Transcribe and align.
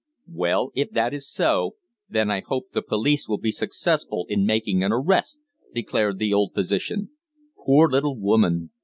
"Well, 0.33 0.71
if 0.73 0.89
that 0.93 1.13
is 1.13 1.29
so, 1.29 1.75
then 2.09 2.31
I 2.31 2.39
hope 2.43 2.71
the 2.71 2.81
police 2.81 3.29
will 3.29 3.37
be 3.37 3.51
successful 3.51 4.25
in 4.29 4.47
making 4.47 4.83
an 4.83 4.91
arrest," 4.91 5.41
declared 5.75 6.17
the 6.17 6.33
old 6.33 6.55
physician. 6.55 7.11
"Poor 7.55 7.87
little 7.87 8.17
woman! 8.17 8.71